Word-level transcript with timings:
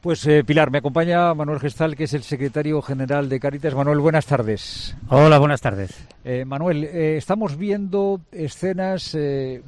Pues 0.00 0.24
eh, 0.28 0.44
Pilar, 0.44 0.70
me 0.70 0.78
acompaña 0.78 1.34
Manuel 1.34 1.58
Gestal, 1.58 1.96
que 1.96 2.04
es 2.04 2.14
el 2.14 2.22
secretario 2.22 2.80
general 2.82 3.28
de 3.28 3.40
Caritas. 3.40 3.74
Manuel, 3.74 3.98
buenas 3.98 4.26
tardes. 4.26 4.96
Hola, 5.08 5.40
buenas 5.40 5.60
tardes. 5.60 5.90
Eh, 6.24 6.44
Manuel, 6.44 6.84
eh, 6.84 7.16
estamos 7.16 7.56
viendo 7.56 8.20
escenas, 8.30 9.16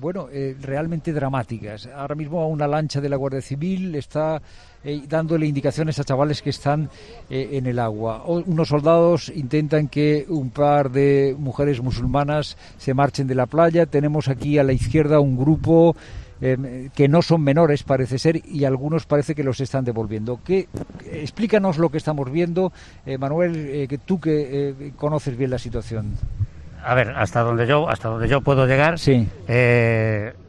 bueno, 0.00 0.28
realmente 0.60 1.12
dramáticas. 1.12 1.88
Ahora 1.88 2.14
mismo 2.14 2.48
una 2.48 2.68
lancha 2.68 3.00
de 3.00 3.08
la 3.08 3.16
Guardia 3.16 3.42
Civil 3.42 3.96
está 3.96 4.40
dándole 5.08 5.46
indicaciones 5.46 5.98
a 5.98 6.04
chavales 6.04 6.42
que 6.42 6.50
están 6.50 6.88
en 7.28 7.66
el 7.66 7.80
agua. 7.80 8.22
O- 8.24 8.42
unos 8.46 8.68
soldados 8.68 9.30
intentan 9.34 9.88
que 9.88 10.26
un 10.28 10.50
par 10.50 10.90
de 10.92 11.34
mujeres 11.38 11.82
musulmanas 11.82 12.56
se 12.78 12.94
marchen 12.94 13.26
de 13.26 13.34
la 13.34 13.46
playa. 13.46 13.84
Tenemos 13.86 14.28
aquí 14.28 14.58
a 14.58 14.64
la 14.64 14.72
izquierda 14.72 15.18
un 15.18 15.36
grupo 15.36 15.96
eh, 16.42 16.88
que 16.94 17.08
no 17.08 17.22
son 17.22 17.42
menores, 17.42 17.82
parece 17.82 18.18
ser, 18.18 18.40
y 18.46 18.64
algunos 18.64 19.06
parece 19.06 19.34
que 19.34 19.44
los 19.44 19.60
están 19.60 19.84
devolviendo. 19.84 20.40
¿Qué, 20.44 20.68
explícanos 21.12 21.78
lo 21.78 21.90
que 21.90 21.98
estamos 21.98 22.30
viendo, 22.30 22.72
eh, 23.06 23.18
Manuel, 23.18 23.56
eh, 23.56 23.86
que 23.88 23.98
tú 23.98 24.20
que 24.20 24.92
conoces 24.96 25.36
bien 25.36 25.50
la 25.50 25.58
situación. 25.58 26.14
A 26.82 26.94
ver, 26.94 27.10
hasta 27.10 27.40
donde 27.42 27.66
yo, 27.66 27.88
hasta 27.90 28.08
donde 28.08 28.26
yo 28.28 28.40
puedo 28.40 28.66
llegar, 28.66 28.98
Sí. 28.98 29.28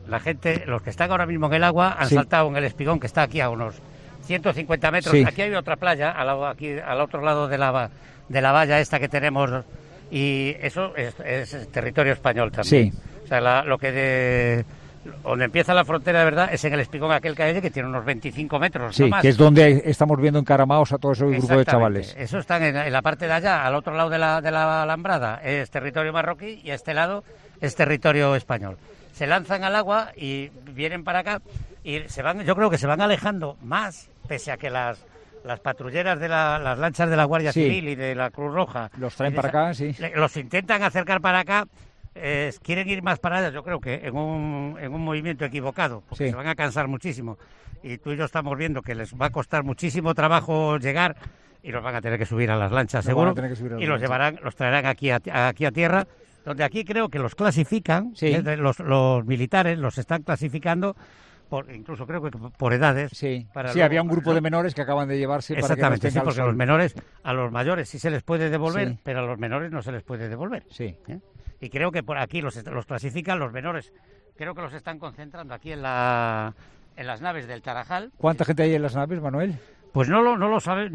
la 0.07 0.19
gente, 0.19 0.63
los 0.65 0.81
que 0.81 0.89
están 0.89 1.11
ahora 1.11 1.25
mismo 1.25 1.47
en 1.47 1.53
el 1.53 1.63
agua, 1.63 1.95
han 1.99 2.07
Sí. 2.07 2.15
saltado 2.15 2.47
en 2.49 2.55
el 2.57 2.63
espigón 2.63 2.99
que 2.99 3.07
está 3.07 3.23
aquí 3.23 3.41
a 3.41 3.49
unos 3.49 3.75
150 4.23 4.91
metros. 4.91 5.13
Sí. 5.13 5.23
Aquí 5.27 5.41
hay 5.41 5.53
otra 5.55 5.75
playa, 5.75 6.11
al, 6.11 6.43
aquí, 6.45 6.71
al 6.79 7.01
otro 7.01 7.21
lado 7.21 7.47
de 7.47 7.57
la, 7.57 7.89
de 8.29 8.41
la 8.41 8.51
valla 8.51 8.79
esta 8.79 8.99
que 8.99 9.09
tenemos, 9.09 9.49
y 10.09 10.55
eso 10.61 10.95
es, 10.95 11.15
es 11.25 11.69
territorio 11.71 12.13
español 12.13 12.51
también. 12.51 12.91
Sí. 12.93 12.99
O 13.25 13.27
sea, 13.27 13.41
la- 13.41 13.63
lo 13.63 13.77
que 13.77 13.91
de, 13.91 14.65
donde 15.23 15.45
empieza 15.45 15.73
la 15.73 15.83
frontera 15.85 16.19
de 16.19 16.25
verdad 16.25 16.49
es 16.53 16.63
en 16.63 16.73
el 16.73 16.79
espigón 16.79 17.11
aquel 17.11 17.35
que 17.35 17.43
hay 17.43 17.61
que 17.61 17.71
tiene 17.71 17.89
unos 17.89 18.05
25 18.05 18.59
metros. 18.59 18.95
Sí, 18.95 19.03
no 19.03 19.09
más. 19.09 19.21
que 19.21 19.29
es 19.29 19.37
donde 19.37 19.81
estamos 19.85 20.19
viendo 20.19 20.39
encaramados 20.39 20.91
a 20.91 20.97
todo 20.97 21.13
ese 21.13 21.25
grupo 21.25 21.57
de 21.57 21.65
chavales. 21.65 22.15
Eso 22.17 22.37
está 22.39 22.57
en, 22.65 22.75
en 22.77 22.93
la 22.93 23.01
parte 23.01 23.25
de 23.27 23.33
allá, 23.33 23.65
al 23.65 23.75
otro 23.75 23.93
lado 23.95 24.09
de 24.09 24.19
la, 24.19 24.41
de 24.41 24.51
la 24.51 24.83
alambrada, 24.83 25.41
es 25.43 25.69
territorio 25.71 26.13
marroquí 26.13 26.61
y 26.63 26.71
a 26.71 26.75
este 26.75 26.93
lado 26.93 27.23
es 27.59 27.75
territorio 27.75 28.35
español. 28.35 28.77
Se 29.13 29.27
lanzan 29.27 29.63
al 29.63 29.75
agua 29.75 30.11
y 30.15 30.49
vienen 30.73 31.03
para 31.03 31.19
acá 31.19 31.41
y 31.83 31.99
se 32.07 32.21
van, 32.21 32.41
yo 32.43 32.55
creo 32.55 32.69
que 32.69 32.77
se 32.77 32.87
van 32.87 33.01
alejando 33.01 33.57
más, 33.63 34.09
pese 34.27 34.51
a 34.51 34.57
que 34.57 34.69
las, 34.69 35.03
las 35.43 35.59
patrulleras 35.59 36.19
de 36.19 36.29
la- 36.29 36.59
las 36.59 36.77
lanchas 36.77 37.09
de 37.09 37.15
la 37.17 37.25
Guardia 37.25 37.51
Sí. 37.51 37.63
Civil 37.63 37.89
y 37.89 37.95
de 37.95 38.13
la 38.15 38.29
Cruz 38.29 38.53
Roja 38.53 38.89
Los 38.97 39.15
traen 39.15 39.33
para 39.35 39.49
acá, 39.49 39.73
sí. 39.73 39.95
los 40.15 40.37
intentan 40.37 40.83
acercar 40.83 41.21
para 41.21 41.39
acá. 41.39 41.65
Eh, 42.15 42.51
quieren 42.61 42.87
ir 42.89 43.01
más 43.03 43.19
para 43.19 43.37
allá, 43.37 43.49
yo 43.51 43.63
creo 43.63 43.79
que 43.79 43.95
en 44.03 44.15
un, 44.15 44.77
en 44.79 44.93
un 44.93 45.01
movimiento 45.03 45.45
equivocado, 45.45 46.03
porque 46.09 46.25
Sí. 46.25 46.29
se 46.31 46.35
van 46.35 46.47
a 46.47 46.55
cansar 46.55 46.87
muchísimo. 46.87 47.37
Y 47.83 47.97
tú 47.97 48.11
y 48.11 48.17
yo 48.17 48.25
estamos 48.25 48.57
viendo 48.57 48.81
que 48.81 48.93
les 48.95 49.13
va 49.15 49.27
a 49.27 49.29
costar 49.31 49.63
muchísimo 49.63 50.13
trabajo 50.13 50.77
llegar 50.77 51.15
y 51.63 51.71
los 51.71 51.83
van 51.83 51.95
a 51.95 52.01
tener 52.01 52.19
que 52.19 52.25
subir 52.25 52.51
a 52.51 52.55
las 52.57 52.71
lanchas, 52.71 53.03
seguro. 53.05 53.33
las 53.35 53.59
y 53.79 53.85
los 53.85 53.99
llevarán, 54.01 54.39
los 54.43 54.55
traerán 54.55 54.85
aquí 54.85 55.09
a, 55.09 55.19
aquí 55.47 55.65
a 55.65 55.71
tierra, 55.71 56.05
donde 56.45 56.63
aquí 56.63 56.83
creo 56.83 57.09
que 57.09 57.19
los 57.19 57.33
clasifican, 57.35 58.15
Sí. 58.15 58.27
eh, 58.27 58.57
los, 58.57 58.79
los 58.79 59.25
militares 59.25 59.77
los 59.79 59.97
están 59.97 60.23
clasificando, 60.23 60.95
por, 61.49 61.69
incluso 61.71 62.07
creo 62.07 62.21
que 62.21 62.31
por 62.31 62.73
edades. 62.73 63.11
Sí, 63.13 63.45
para 63.53 63.69
sí 63.69 63.75
luego- 63.79 63.85
había 63.85 64.01
un 64.01 64.07
grupo 64.07 64.33
de 64.33 64.41
menores 64.41 64.73
que 64.73 64.81
acaban 64.81 65.07
de 65.09 65.17
llevarse 65.17 65.53
para 65.53 65.61
que 65.61 65.61
no 65.61 65.73
Exactamente, 65.73 66.11
sí, 66.11 66.19
porque 66.23 66.41
a 66.41 66.45
los 66.45 66.55
menores, 66.55 66.95
a 67.23 67.33
los 67.33 67.51
mayores 67.51 67.89
sí 67.89 67.99
se 67.99 68.09
les 68.09 68.23
puede 68.23 68.49
devolver, 68.49 68.89
Sí. 68.89 68.99
pero 69.03 69.19
a 69.19 69.23
los 69.23 69.37
menores 69.37 69.71
no 69.71 69.81
se 69.81 69.91
les 69.91 70.01
puede 70.01 70.29
devolver. 70.29 70.63
Sí. 70.69 70.95
¿eh? 71.07 71.19
Y 71.61 71.69
creo 71.69 71.91
que 71.91 72.03
por 72.03 72.17
aquí 72.17 72.41
los, 72.41 72.61
clasifican 72.87 73.39
los 73.39 73.53
menores. 73.53 73.93
Creo 74.35 74.55
que 74.55 74.61
los 74.61 74.73
están 74.73 74.97
concentrando 74.99 75.53
aquí 75.53 75.71
en, 75.71 75.83
la, 75.83 76.53
en 76.97 77.07
las 77.07 77.21
naves 77.21 77.47
del 77.47 77.61
Tarajal. 77.61 78.11
¿Cuánta 78.17 78.43
gente 78.43 78.63
hay 78.63 78.73
en 78.73 78.81
las 78.81 78.95
naves, 78.95 79.21
Manuel? 79.21 79.55
Pues 79.93 80.09
no 80.09 80.21
lo, 80.21 80.37
no 80.37 80.47
lo 80.47 80.59
sabe, 80.59 80.89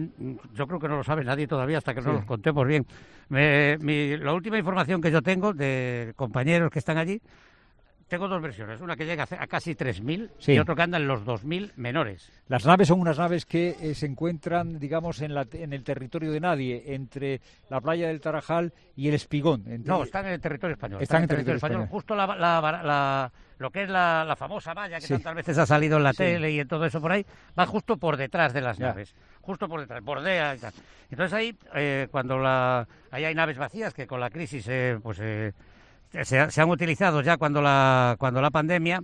yo 0.55 0.67
creo 0.67 0.81
que 0.81 0.89
no 0.89 0.97
lo 0.97 1.05
sabe 1.05 1.23
nadie 1.23 1.47
todavía 1.47 1.79
hasta 1.79 1.95
que 1.95 2.01
no 2.01 2.11
Sí. 2.11 2.17
los 2.17 2.25
contemos 2.25 2.67
bien. 2.67 2.87
Me- 3.29 3.77
mi- 3.79 4.17
la 4.17 4.33
última 4.33 4.59
información 4.59 5.01
que 5.01 5.11
yo 5.13 5.23
tengo 5.23 5.53
de 5.53 6.13
compañeros 6.17 6.71
que 6.71 6.79
están 6.79 6.97
allí, 6.99 7.21
tengo 8.09 8.29
dos 8.29 8.41
versiones. 8.41 8.81
Una 8.81 8.97
que 8.97 9.05
llega 9.05 9.25
a 9.29 9.47
casi 9.47 9.75
3.000 9.75 10.31
Sí. 10.39 10.53
y 10.53 10.59
otro 10.59 10.77
que 10.77 10.83
anda 10.83 10.97
en 10.99 11.09
los 11.09 11.25
2.000 11.25 11.73
menores. 11.77 12.31
Las 12.49 12.65
naves 12.65 12.89
son 12.89 13.01
unas 13.01 13.19
naves 13.19 13.45
que 13.47 13.77
eh, 13.81 13.95
se 13.95 14.07
encuentran, 14.07 14.79
digamos, 14.79 15.21
en, 15.23 15.35
la, 15.35 15.47
en 15.53 15.73
el 15.73 15.83
territorio 15.83 16.31
de 16.31 16.41
nadie, 16.41 16.83
entre 16.95 17.41
la 17.69 17.81
playa 17.81 18.09
del 18.09 18.21
Tarajal 18.21 18.73
y 18.95 19.09
el 19.09 19.15
Espigón. 19.15 19.65
entre- 19.67 19.91
No, 19.91 20.03
están 20.05 20.27
en 20.27 20.33
el 20.35 20.41
territorio 20.41 20.75
español. 20.75 21.03
Están 21.03 21.23
en 21.23 21.29
territorio 21.29 21.57
español. 21.57 21.87
Justo 21.89 22.15
la, 22.15 22.27
la- 22.37 22.61
la- 22.83 23.33
lo 23.59 23.71
que 23.71 23.85
es 23.85 23.89
la, 23.89 24.23
la 24.25 24.37
famosa 24.37 24.75
valla 24.75 25.01
que 25.01 25.07
Sí. 25.07 25.15
tantas 25.15 25.35
veces 25.35 25.57
ha 25.59 25.67
salido 25.67 25.97
en 25.97 26.03
la 26.05 26.13
Sí. 26.13 26.19
tele 26.19 26.51
y 26.53 26.61
en 26.61 26.69
todo 26.69 26.85
eso 26.85 27.01
por 27.01 27.11
ahí, 27.13 27.25
va 27.59 27.65
justo 27.67 27.97
por 27.97 28.17
detrás 28.19 28.53
de 28.53 28.61
las 28.61 28.77
Ya. 28.79 28.89
naves. 28.89 29.15
Justo 29.41 29.67
por 29.69 29.81
detrás, 29.81 30.03
bordea 30.05 30.55
y 30.55 30.59
tal. 30.59 30.73
Entonces 31.11 31.33
ahí, 31.33 31.57
eh, 31.75 32.07
cuando 32.11 32.39
la, 32.39 32.87
ahí 33.11 33.25
hay 33.25 33.35
naves 33.35 33.57
vacías 33.57 33.95
que 33.95 34.07
con 34.07 34.21
la 34.21 34.29
crisis 34.29 34.67
eh, 34.69 34.99
pues, 35.03 35.19
eh, 35.23 35.53
se, 36.25 36.39
ha- 36.41 36.51
se 36.51 36.61
han 36.61 36.71
utilizado 36.71 37.21
ya 37.23 37.37
cuando 37.37 37.61
la, 37.63 38.17
cuando 38.19 38.41
la 38.41 38.51
pandemia, 38.51 39.03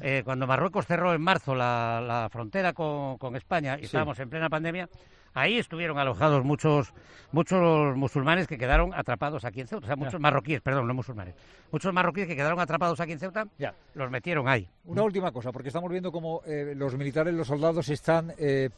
eh, 0.00 0.22
cuando 0.24 0.46
Marruecos 0.46 0.86
cerró 0.86 1.12
en 1.14 1.20
marzo 1.22 1.54
la, 1.54 2.02
la 2.06 2.28
frontera 2.30 2.72
con, 2.72 3.18
con 3.18 3.36
España 3.36 3.74
y 3.76 3.80
Sí. 3.80 3.84
estábamos 3.86 4.18
en 4.18 4.30
plena 4.30 4.48
pandemia, 4.48 4.88
ahí 5.34 5.58
estuvieron 5.58 5.98
alojados 5.98 6.44
muchos 6.44 6.92
muchos 7.32 7.96
musulmanes 7.96 8.48
que 8.48 8.58
quedaron 8.58 8.92
atrapados 8.94 9.44
aquí 9.44 9.60
en 9.60 9.68
Ceuta, 9.68 9.84
o 9.84 9.86
sea, 9.86 9.94
muchos 9.96 10.18
marroquíes, 10.20 10.60
perdón, 10.62 10.88
no 10.88 10.94
musulmanes, 10.94 11.34
muchos 11.70 11.92
marroquíes 11.92 12.26
que 12.26 12.34
quedaron 12.34 12.58
atrapados 12.58 12.98
aquí 12.98 13.12
en 13.12 13.20
Ceuta, 13.20 13.46
Ya. 13.58 13.72
los 13.94 14.10
metieron 14.10 14.48
ahí. 14.48 14.68
Una 14.86 15.02
última 15.04 15.30
cosa, 15.30 15.52
porque 15.52 15.68
estamos 15.68 15.88
viendo 15.90 16.10
como 16.10 16.42
eh, 16.46 16.72
los 16.76 16.96
militares, 16.96 17.32
los 17.34 17.46
soldados 17.46 17.88
están 17.88 18.32
eh, 18.38 18.70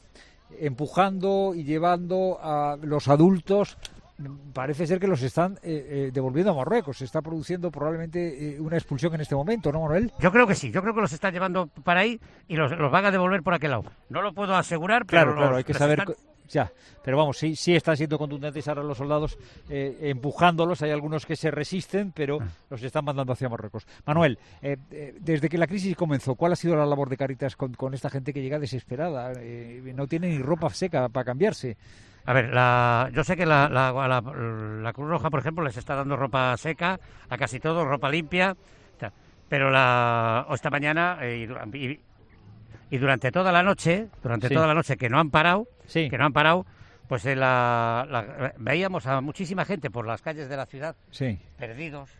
empujando 0.61 1.53
y 1.55 1.65
llevando 1.65 2.39
a 2.43 2.77
los 2.83 3.09
adultos. 3.09 3.79
Parece 4.53 4.87
ser 4.87 5.01
que 5.01 5.07
los 5.09 5.23
están 5.23 5.55
eh, 5.63 5.87
eh, 6.09 6.11
devolviendo 6.13 6.53
a 6.53 6.55
Marruecos. 6.55 6.99
Se 6.99 7.05
está 7.05 7.23
produciendo 7.23 7.71
probablemente 7.71 8.55
eh, 8.57 8.61
una 8.61 8.77
expulsión 8.77 9.15
en 9.15 9.21
este 9.23 9.35
momento, 9.35 9.73
¿no, 9.73 9.81
Manuel? 9.81 10.13
Yo 10.21 10.31
creo 10.31 10.47
que 10.47 10.55
sí, 10.55 10.71
yo 10.71 10.81
creo 10.83 10.95
que 10.95 11.01
los 11.01 11.13
están 11.13 11.33
llevando 11.33 11.67
para 11.83 12.01
ahí 12.01 12.21
y 12.47 12.57
los, 12.57 12.71
los 12.79 12.91
van 12.93 13.05
a 13.07 13.11
devolver 13.11 13.43
por 13.43 13.55
aquel 13.55 13.71
lado. 13.71 13.85
No 14.11 14.23
lo 14.23 14.33
puedo 14.33 14.55
asegurar, 14.55 15.07
pero 15.07 15.23
Claro, 15.23 15.37
claro, 15.37 15.57
hay 15.57 15.65
que 15.65 15.75
saber. 15.75 15.99
están- 16.01 16.15
Ya, 16.49 16.71
pero 17.03 17.17
vamos, 17.17 17.39
sí, 17.39 17.57
sí 17.57 17.75
están 17.75 17.97
siendo 17.97 18.19
contundentes 18.19 18.69
ahora 18.69 18.83
los 18.83 18.99
soldados 18.99 19.39
eh, 19.71 19.97
empujándolos. 20.03 20.83
Hay 20.83 20.91
algunos 20.91 21.25
que 21.25 21.35
se 21.35 21.51
resisten, 21.51 22.13
pero 22.13 22.39
Ah. 22.43 22.47
los 22.69 22.83
están 22.83 23.05
mandando 23.07 23.33
hacia 23.33 23.49
Marruecos. 23.49 23.87
Manuel, 24.05 24.39
eh, 24.61 24.77
eh, 24.91 25.15
desde 25.21 25.49
que 25.49 25.57
la 25.57 25.67
crisis 25.67 25.97
comenzó, 25.97 26.35
¿cuál 26.35 26.53
ha 26.53 26.57
sido 26.57 26.77
la 26.77 26.85
labor 26.85 27.09
de 27.09 27.17
Caritas 27.17 27.57
con, 27.57 27.73
con 27.75 27.95
esta 27.95 28.11
gente 28.11 28.33
que 28.35 28.43
llega 28.43 28.59
desesperada? 28.59 29.33
Eh, 29.39 29.93
no 29.97 30.07
tiene 30.07 30.29
ni 30.29 30.39
ropa 30.39 30.69
seca 30.71 31.09
para 31.09 31.25
cambiarse. 31.25 31.77
A 32.25 32.33
ver, 32.33 32.53
la- 32.55 33.11
yo 33.13 33.25
sé 33.25 33.37
que 33.37 33.45
la, 33.47 33.69
la- 33.69 33.93
la- 33.93 34.21
la 34.21 34.93
Cruz 34.93 35.09
Roja, 35.09 35.29
por 35.31 35.41
ejemplo, 35.41 35.65
les 35.65 35.77
está 35.77 35.95
dando 35.97 36.17
ropa 36.17 36.57
seca 36.57 36.99
a 37.29 37.37
casi 37.37 37.59
todos, 37.59 37.87
ropa 37.87 38.09
limpia, 38.11 38.57
pero 39.49 39.71
la, 39.71 40.47
esta 40.53 40.71
mañana 40.71 41.19
eh, 41.21 41.47
y, 41.75 41.77
y- 41.79 42.01
y 42.91 42.99
durante 42.99 43.31
toda 43.31 43.53
la 43.53 43.63
noche, 43.63 44.09
durante 44.23 44.49
Sí. 44.49 44.55
toda 44.55 44.67
la 44.67 44.75
noche 44.75 44.97
que 44.97 45.09
no 45.11 45.19
han 45.19 45.31
parado, 45.31 45.67
Sí. 45.87 46.09
que 46.09 46.17
no 46.17 46.25
han 46.25 46.33
parado, 46.33 46.65
pues 47.09 47.27
eh, 47.27 47.35
la- 47.37 48.07
la- 48.09 48.55
veíamos 48.57 49.07
a 49.07 49.21
muchísima 49.21 49.65
gente 49.65 49.91
por 49.91 50.07
las 50.07 50.23
calles 50.23 50.49
de 50.49 50.57
la 50.57 50.65
ciudad 50.67 50.97
Sí. 51.11 51.39
perdidos, 51.59 52.11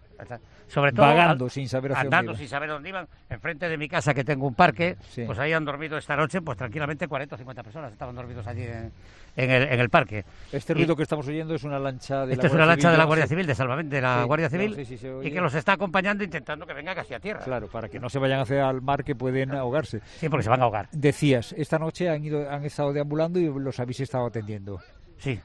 sobre 0.69 0.93
todo 0.93 1.07
Vagando 1.07 1.45
al- 1.47 1.51
sin 1.51 1.69
saber 1.69 1.93
hacia 1.93 2.05
dónde 2.05 2.17
andando 2.17 2.33
iban. 2.33 2.39
sin 2.41 2.49
saber 2.49 2.69
dónde 2.71 2.89
iban, 2.89 3.09
enfrente 3.29 3.69
de 3.69 3.77
mi 3.77 3.89
casa 3.89 4.15
que 4.15 4.25
tengo 4.25 4.47
un 4.47 4.55
parque, 4.55 4.97
Sí. 5.11 5.25
pues 5.27 5.39
ahí 5.39 5.53
han 5.53 5.65
dormido 5.65 5.99
esta 5.99 6.17
noche, 6.17 6.41
pues 6.41 6.57
tranquilamente 6.59 7.07
40 7.09 7.35
o 7.35 7.39
50 7.39 7.63
personas 7.63 7.93
estaban 7.93 8.15
dormidos 8.15 8.47
allí 8.47 8.63
en, 8.63 8.93
en 9.37 9.51
el, 9.51 9.63
en 9.65 9.81
el 9.81 9.91
parque. 9.91 10.25
Este 10.53 10.73
Y- 10.73 10.77
ruido 10.77 10.97
que 10.97 11.03
estamos 11.03 11.27
oyendo 11.29 11.55
es 11.55 11.65
una 11.65 11.79
lancha 11.79 12.25
de 12.27 12.33
Esta 12.33 12.45
la 12.45 12.49
es 12.49 12.55
una 12.55 12.67
lancha 12.67 12.91
de 12.91 12.97
la 12.99 13.05
Guardia. 13.05 13.27
Civil, 13.27 13.47
de 13.47 13.55
salvamento 13.55 13.95
de 13.95 14.01
la 14.03 14.21
Sí, 14.21 14.27
Guardia 14.27 14.49
Civil, 14.51 14.87
y 15.25 15.31
que 15.31 15.41
los 15.41 15.55
está 15.55 15.73
acompañando 15.73 16.25
intentando 16.25 16.67
que 16.67 16.73
venga 16.75 16.95
casi 16.95 17.15
a 17.15 17.21
tierra. 17.21 17.41
Claro, 17.45 17.69
para 17.69 17.89
que 17.89 17.99
no 18.01 18.09
se 18.09 18.19
vayan 18.19 18.41
hacia 18.41 18.69
el 18.71 18.81
mar 18.83 19.05
que 19.05 19.15
pueden 19.15 19.53
ahogarse. 19.55 20.01
Sí, 20.19 20.29
porque 20.29 20.45
se 20.45 20.51
van 20.51 20.61
a 20.61 20.65
ahogar. 20.65 20.89
Decías, 20.93 21.53
esta 21.59 21.79
noche 21.79 22.09
han 22.09 22.25
ido, 22.25 22.51
han 22.51 22.65
estado 22.65 22.93
deambulando 22.93 23.39
y 23.39 23.47
los 23.47 23.79
habéis 23.81 24.01
estado 24.01 24.27
atendiendo. 24.27 24.81
Sí, 25.19 25.41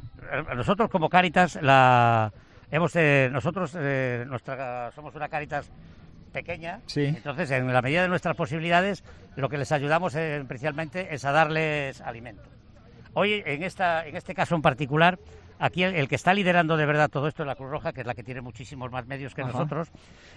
nosotros 0.56 0.90
como 0.90 1.08
Cáritas, 1.10 1.60
la 1.62 2.32
hemos 2.72 2.96
eh, 2.96 3.30
nosotros 3.32 3.76
eh, 3.78 4.26
nuestra 4.28 4.92
somos 4.92 5.16
una 5.16 5.30
Cáritas 5.30 5.70
pequeña, 6.32 6.82
Sí. 6.86 7.06
entonces 7.06 7.50
en 7.52 7.72
la 7.72 7.82
medida 7.82 8.02
de 8.04 8.10
nuestras 8.10 8.36
posibilidades 8.36 9.04
lo 9.36 9.50
que 9.50 9.58
les 9.58 9.72
ayudamos 9.72 10.16
eh, 10.16 10.38
especialmente 10.38 11.14
es 11.14 11.26
a 11.26 11.32
darles 11.32 12.02
alimento. 12.02 12.44
Hoy 13.14 13.42
en 13.46 13.64
esta 13.64 14.06
en 14.06 14.16
este 14.16 14.36
caso 14.36 14.56
en 14.56 14.62
particular 14.62 15.18
Aquí 15.60 15.84
el, 15.84 15.96
el 15.96 16.08
que 16.08 16.16
está 16.16 16.34
liderando 16.34 16.78
de 16.78 16.86
verdad 16.86 17.10
todo 17.10 17.28
esto 17.28 17.44
es 17.44 17.48
la 17.48 17.56
Cruz 17.56 17.70
Roja, 17.72 17.94
que 17.94 18.02
es 18.02 18.08
la 18.08 18.14
que 18.14 18.24
tiene 18.24 18.42
muchísimos 18.42 18.92
más 18.92 19.06
medios 19.08 19.34
que 19.34 19.42
Ajá. 19.42 19.52
nosotros. 19.52 19.90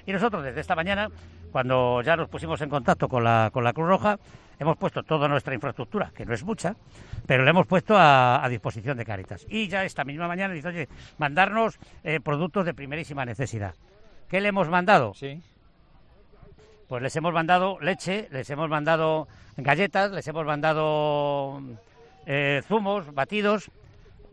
Y 0.06 0.12
nosotros 0.12 0.42
desde 0.42 0.60
esta 0.60 0.74
mañana, 0.74 1.08
cuando 1.52 2.00
ya 2.02 2.16
nos 2.16 2.28
pusimos 2.28 2.60
en 2.62 2.70
contacto 2.70 3.08
con 3.08 3.24
la, 3.24 3.50
con 3.52 3.62
la 3.64 3.72
Cruz 3.72 3.88
Roja, 3.88 4.18
hemos 4.58 4.76
puesto 4.76 5.02
toda 5.02 5.28
nuestra 5.28 5.54
infraestructura, 5.54 6.10
que 6.14 6.24
no 6.24 6.32
es 6.32 6.44
mucha, 6.44 6.74
pero 7.26 7.44
la 7.44 7.50
hemos 7.50 7.66
puesto 7.66 7.96
a, 7.96 8.44
a 8.44 8.48
disposición 8.48 8.96
de 8.96 9.04
Cáritas. 9.04 9.46
Y 9.48 9.68
ya 9.68 9.84
esta 9.84 10.04
misma 10.04 10.28
mañana 10.28 10.54
dice, 10.54 10.68
oye, 10.68 10.88
mandarnos 11.18 11.78
eh, 12.02 12.20
productos 12.20 12.64
de 12.64 12.74
primerísima 12.74 13.24
necesidad. 13.24 13.74
¿Qué 14.28 14.40
le 14.40 14.48
hemos 14.48 14.68
mandado? 14.68 15.12
Sí. 15.14 15.42
Pues 16.88 17.02
les 17.02 17.14
hemos 17.16 17.32
mandado 17.32 17.78
leche, 17.80 18.28
les 18.32 18.48
hemos 18.50 18.68
mandado 18.68 19.28
galletas, 19.56 20.10
les 20.10 20.26
hemos 20.26 20.44
mandado 20.44 21.62
eh, 22.26 22.62
zumos, 22.66 23.14
batidos, 23.14 23.70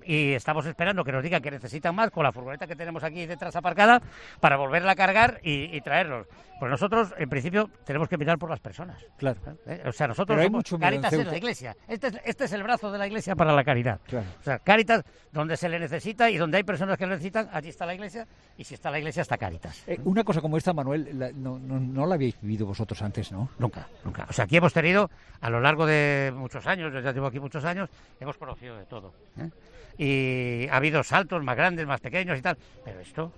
y 0.07 0.33
estamos 0.33 0.65
esperando 0.65 1.03
que 1.03 1.11
nos 1.11 1.21
digan 1.21 1.41
que 1.41 1.51
necesitan 1.51 1.93
más 1.93 2.09
con 2.11 2.23
la 2.23 2.31
furgoneta 2.31 2.65
que 2.65 2.75
tenemos 2.75 3.03
aquí 3.03 3.25
detrás 3.25 3.55
aparcada 3.55 4.01
para 4.39 4.55
volverla 4.55 4.93
a 4.93 4.95
cargar 4.95 5.39
y, 5.43 5.79
traerlos. 5.81 6.27
Pues 6.59 6.71
nosotros, 6.71 7.13
en 7.17 7.29
principio, 7.29 7.69
tenemos 7.85 8.09
que 8.09 8.17
mirar 8.17 8.39
por 8.39 8.49
las 8.49 8.59
personas. 8.59 9.05
Claro. 9.17 9.39
¿Eh? 9.67 9.83
O 9.85 9.91
sea, 9.91 10.07
nosotros 10.07 10.41
somos 10.41 10.63
Caritas 10.79 11.13
en, 11.13 11.27
la 11.27 11.37
iglesia. 11.37 11.75
Este 11.87 12.07
es, 12.07 12.19
este 12.25 12.45
es 12.45 12.53
el 12.53 12.63
brazo 12.63 12.91
de 12.91 12.97
la 12.97 13.05
iglesia 13.05 13.35
para 13.35 13.53
la 13.53 13.63
caridad. 13.63 13.99
O 14.39 14.43
sea, 14.43 14.57
Caritas, 14.59 15.03
donde 15.31 15.55
se 15.55 15.69
le 15.69 15.77
necesita 15.77 16.31
y 16.31 16.37
donde 16.37 16.57
hay 16.57 16.63
personas 16.63 16.97
que 16.97 17.05
lo 17.05 17.11
necesitan, 17.11 17.49
allí 17.51 17.69
está 17.69 17.85
la 17.85 17.93
iglesia. 17.93 18.25
Y 18.57 18.63
si 18.63 18.73
está 18.73 18.89
la 18.89 18.97
iglesia, 18.97 19.21
está 19.21 19.37
Caritas. 19.37 19.83
Eh, 19.85 19.99
una 20.05 20.23
cosa 20.23 20.41
como 20.41 20.57
esta, 20.57 20.73
Manuel, 20.73 21.35
no, 21.35 21.59
no, 21.59 22.05
la 22.07 22.15
habéis 22.15 22.39
vivido 22.41 22.65
vosotros 22.65 23.01
antes, 23.03 23.31
¿no? 23.31 23.49
Nunca, 23.59 23.87
nunca. 24.03 24.25
O 24.27 24.33
sea, 24.33 24.45
aquí 24.45 24.57
hemos 24.57 24.73
tenido, 24.73 25.11
a 25.41 25.49
lo 25.49 25.59
largo 25.59 25.85
de 25.85 26.33
muchos 26.35 26.65
años, 26.65 26.91
yo 26.91 27.01
ya 27.01 27.11
llevo 27.11 27.27
aquí 27.27 27.39
muchos 27.39 27.63
años, 27.65 27.89
hemos 28.19 28.37
conocido 28.37 28.77
de 28.77 28.85
todo. 28.85 29.13
¿eh? 29.37 29.49
Y 29.97 30.67
ha 30.69 30.77
habido 30.77 31.03
saltos 31.03 31.43
más 31.43 31.55
grandes, 31.55 31.85
más 31.87 31.99
pequeños 31.99 32.37
y 32.37 32.41
tal, 32.41 32.57
pero 32.83 32.99
esto 32.99 33.31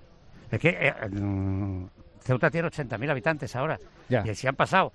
es 0.51 0.59
que 0.59 0.69
eh, 0.69 0.93
mm, 1.09 1.85
Ceuta 2.21 2.49
tiene 2.49 2.67
80.000 2.69 3.09
habitantes 3.09 3.55
ahora 3.55 3.79
y 4.09 4.35
si 4.35 4.47
han 4.47 4.55
pasado, 4.55 4.91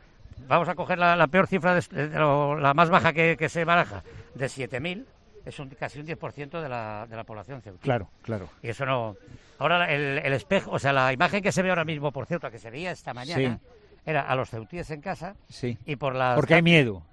vamos 0.47 0.69
a 0.69 0.75
coger 0.75 0.99
la, 0.99 1.27
peor 1.29 1.47
cifra, 1.47 1.75
de, 1.75 2.09
la 2.09 2.75
más 2.75 2.91
baja 2.91 3.13
que, 3.13 3.49
se 3.49 3.65
baraja, 3.65 4.03
de 4.35 4.47
7.000, 4.47 5.05
es 5.45 5.59
un, 5.59 5.69
casi 5.71 6.01
un 6.01 6.07
10% 6.07 6.61
de 6.61 6.69
la, 6.69 7.07
de 7.09 7.17
la 7.17 7.25
población 7.25 7.61
ceuta. 7.63 7.83
Claro, 7.83 8.09
claro. 8.23 8.49
Y 8.63 8.69
eso 8.69 8.85
no... 8.87 9.17
Ahora 9.59 9.93
el, 9.93 10.19
el, 10.19 10.33
espejo, 10.33 10.73
o 10.73 10.79
sea, 10.79 10.93
la 10.93 11.13
imagen 11.13 11.43
que 11.43 11.53
se 11.53 11.63
ve 11.63 11.69
ahora 11.71 11.85
mismo 11.85 12.11
por 12.11 12.27
Ceuta, 12.27 12.51
que 12.51 12.59
se 12.59 12.71
veía 12.71 12.91
esta 12.91 13.15
mañana, 13.15 13.61
era 14.05 14.23
a 14.23 14.35
los 14.35 14.51
ceutíes 14.51 14.91
en 14.91 15.01
casa 15.01 15.37
sí. 15.49 15.79
y 15.87 15.95
por 15.97 16.15
las... 16.17 16.35
Porque 16.35 16.55
hay 16.55 16.63
miedo. 16.63 17.05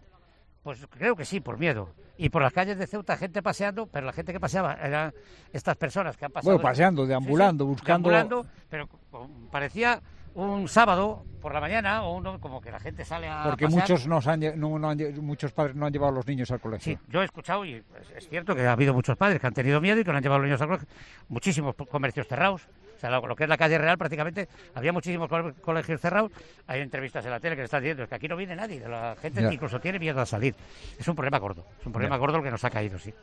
Pues 0.64 0.86
creo 0.90 1.16
que 1.16 1.26
sí, 1.26 1.40
por 1.40 1.58
miedo. 1.58 1.90
Y 2.18 2.30
por 2.30 2.42
las 2.42 2.54
calles 2.54 2.78
de 2.78 2.86
Ceuta, 2.86 3.18
gente 3.18 3.42
paseando, 3.42 3.88
pero 3.88 4.06
la 4.06 4.14
gente 4.14 4.32
que 4.32 4.40
paseaba 4.40 4.74
eran 4.74 5.14
estas 5.52 5.76
personas 5.76 6.16
que 6.18 6.26
han 6.26 6.32
pasado. 6.32 6.54
Bueno, 6.54 6.62
paseando, 6.62 7.08
deambulando, 7.08 7.66
buscando. 7.66 8.10
Deambulando, 8.10 8.52
pero 8.70 8.88
parecía 9.50 10.02
un 10.34 10.68
sábado 10.68 11.26
por 11.42 11.54
la 11.54 11.60
mañana 11.60 12.04
o 12.04 12.16
uno 12.16 12.40
como 12.40 12.62
que 12.62 12.72
la 12.72 12.80
gente 12.80 13.04
sale 13.04 13.28
a 13.28 13.44
porque 13.44 13.68
muchos 13.68 14.08
no, 14.08 14.22
muchos 15.22 15.52
padres 15.52 15.76
no 15.76 15.86
han 15.86 15.92
llevado 15.92 16.14
a 16.14 16.16
los 16.16 16.26
niños 16.26 16.52
al 16.52 16.62
colegio 16.62 16.94
sí 16.94 17.00
yo 17.10 17.22
he 17.22 17.26
escuchado 17.26 17.66
y 17.66 17.84
es, 18.16 18.30
cierto 18.30 18.56
que 18.56 18.66
ha 18.66 18.72
habido 18.72 18.94
muchos 18.94 19.18
padres 19.18 19.42
que 19.42 19.48
han 19.48 19.54
tenido 19.54 19.82
miedo 19.82 20.00
y 20.00 20.04
que 20.06 20.12
no 20.12 20.18
han 20.18 20.24
llevado 20.24 20.38
a 20.38 20.40
los 20.40 20.48
niños 20.48 20.62
al 20.62 20.68
colegio 20.68 20.88
muchísimos 21.28 21.76
comercios 21.90 22.28
cerrados 22.28 22.68
sea, 23.02 23.10
lo, 23.10 23.36
que 23.36 23.44
es 23.44 23.50
la 23.50 23.58
calle 23.58 23.78
Real 23.78 23.98
prácticamente 23.98 24.48
había 24.76 24.94
muchísimos 24.94 25.30
colegios 25.62 26.00
cerrados. 26.00 26.32
Hay 26.68 26.82
entrevistas 26.82 27.26
en 27.26 27.32
la 27.32 27.40
tele 27.40 27.56
que 27.56 27.62
le 27.62 27.66
están 27.66 27.82
diciendo 27.82 28.08
que 28.08 28.16
aquí 28.16 28.28
no 28.28 28.36
viene 28.36 28.56
nadie, 28.56 28.80
la 28.88 29.16
gente 29.20 29.42
incluso 29.52 29.80
tiene 29.80 30.00
miedo 30.00 30.22
a 30.22 30.26
salir. 30.26 30.56
Es 30.98 31.08
un 31.08 31.16
problema 31.16 31.40
gordo, 31.40 31.66
es 31.80 31.86
un 31.86 31.92
problema 31.92 32.18
gordo 32.18 32.38
el 32.38 32.44
que 32.44 32.52
nos 32.52 32.64
ha 32.64 32.70
caído, 32.70 32.98
sí. 33.00 33.14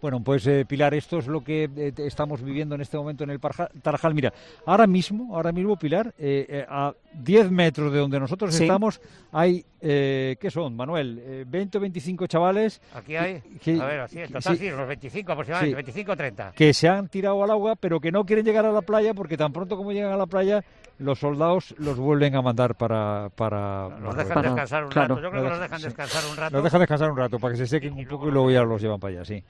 Bueno, 0.00 0.20
pues 0.22 0.46
eh, 0.46 0.64
Pilar, 0.66 0.94
esto 0.94 1.18
es 1.18 1.26
lo 1.26 1.42
que 1.42 1.68
eh, 1.76 1.92
estamos 1.98 2.42
viviendo 2.42 2.74
en 2.74 2.82
este 2.82 2.96
momento 2.96 3.24
en 3.24 3.30
el 3.30 3.40
Tarajal. 3.40 4.14
Mira, 4.14 4.32
ahora 4.66 4.86
mismo, 4.86 5.34
ahora 5.34 5.52
mismo, 5.52 5.76
Pilar, 5.76 6.14
eh, 6.18 6.64
a 6.68 6.92
10 7.14 7.50
metros 7.50 7.92
de 7.92 7.98
donde 7.98 8.18
nosotros 8.18 8.58
estamos 8.58 9.00
hay, 9.32 9.64
¿qué 9.80 10.48
son, 10.50 10.76
Manuel? 10.76 11.44
20 11.46 11.78
o 11.78 11.80
25 11.80 12.26
chavales. 12.26 12.80
Aquí 12.94 13.16
hay, 13.16 13.42
a 13.80 13.84
ver, 13.86 14.00
así, 14.00 14.18
en 14.18 14.32
total 14.32 14.56
sí, 14.56 14.70
unos 14.70 14.88
25 14.88 15.32
aproximadamente, 15.32 15.74
25 15.76 16.12
o 16.12 16.16
30. 16.16 16.52
Que 16.52 16.74
se 16.74 16.88
han 16.88 17.08
tirado 17.08 17.42
al 17.42 17.50
agua, 17.50 17.76
pero 17.76 18.00
que 18.00 18.12
no 18.12 18.24
quieren 18.24 18.44
llegar 18.44 18.66
a 18.66 18.72
la 18.72 18.82
playa 18.82 19.14
porque 19.14 19.36
tan 19.36 19.52
pronto 19.52 19.76
como 19.76 19.92
llegan 19.92 20.12
a 20.12 20.16
la 20.16 20.26
playa, 20.26 20.64
los 20.98 21.18
soldados 21.18 21.74
los 21.78 21.98
vuelven 21.98 22.36
a 22.36 22.42
mandar 22.42 22.74
para... 22.76 23.30
para 23.34 23.88
los 23.98 24.16
dejan 24.16 24.42
descansar 24.42 24.84
un 24.84 24.90
rato, 24.90 25.20
yo 25.20 25.30
creo 25.30 25.42
que 25.42 25.48
los 25.48 25.60
dejan 25.60 25.82
descansar 25.82 26.22
un 26.30 26.36
rato. 26.36 26.54
Los 26.54 26.64
dejan 26.64 26.80
descansar 26.80 27.10
un 27.10 27.16
rato 27.16 27.38
para 27.38 27.52
que 27.52 27.58
se 27.58 27.66
sequen 27.66 27.94
un 27.94 28.06
poco 28.06 28.28
y 28.28 28.30
luego 28.30 28.50
ya 28.50 28.62
los 28.62 28.80
llevan 28.80 29.00
para 29.00 29.14
allá, 29.14 29.24
sí. 29.24 29.42